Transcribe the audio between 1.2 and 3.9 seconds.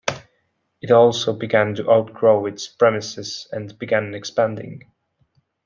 began to outgrow its premises and